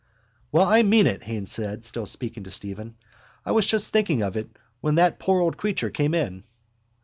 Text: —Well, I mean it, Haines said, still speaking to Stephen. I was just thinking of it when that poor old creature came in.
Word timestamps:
—Well, 0.51 0.65
I 0.67 0.81
mean 0.81 1.05
it, 1.05 1.21
Haines 1.21 1.51
said, 1.51 1.85
still 1.85 2.07
speaking 2.07 2.43
to 2.45 2.49
Stephen. 2.49 2.95
I 3.45 3.51
was 3.51 3.67
just 3.67 3.91
thinking 3.91 4.23
of 4.23 4.35
it 4.35 4.49
when 4.79 4.95
that 4.95 5.19
poor 5.19 5.39
old 5.39 5.57
creature 5.57 5.91
came 5.91 6.15
in. 6.15 6.43